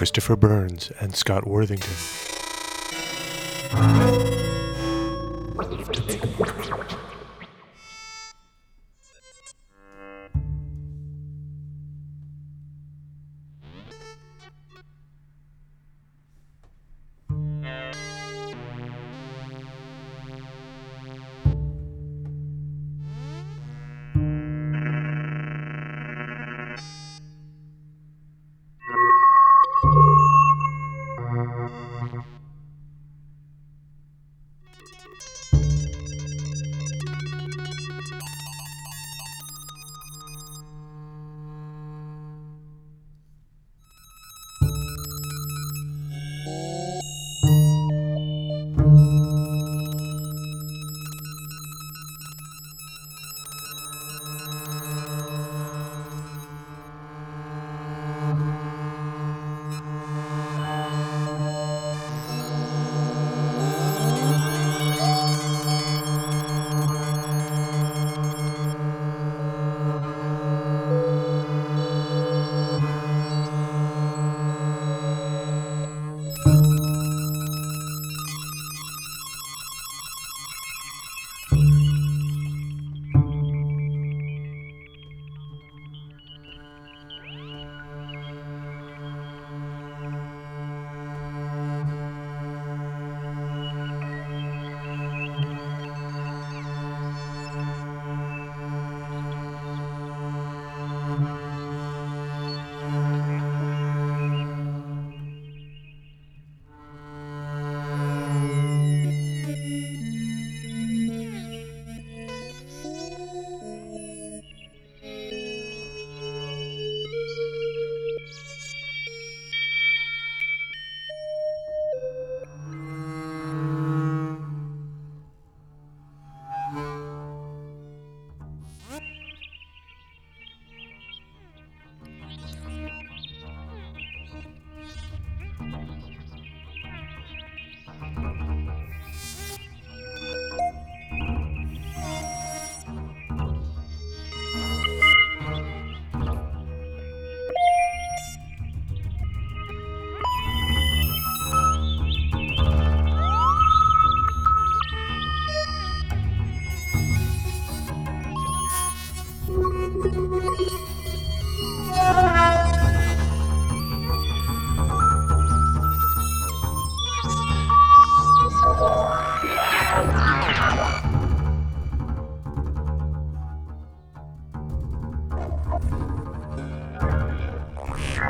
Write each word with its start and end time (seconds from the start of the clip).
Christopher 0.00 0.34
Burns 0.34 0.90
and 0.98 1.14
Scott 1.14 1.46
Worthington. 1.46 1.92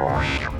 crushed. 0.00 0.59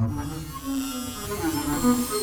Thank 0.00 0.24
you. 2.10 2.19